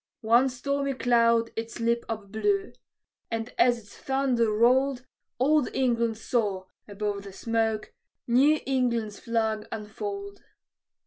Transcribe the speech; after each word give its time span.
One 0.21 0.49
stormy 0.49 0.95
cloud 0.95 1.51
its 1.55 1.79
lip 1.79 2.05
upblew; 2.09 2.73
and 3.29 3.53
as 3.59 3.77
its 3.77 3.95
thunder 3.95 4.51
rolled, 4.51 5.05
Old 5.37 5.69
England 5.75 6.17
saw, 6.17 6.65
above 6.87 7.21
the 7.21 7.31
smoke, 7.33 7.93
New 8.25 8.59
England's 8.65 9.19
flag 9.19 9.67
unfold. 9.71 10.41